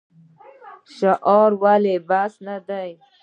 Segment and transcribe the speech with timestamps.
[0.95, 2.89] شعار ولې بس نه دی؟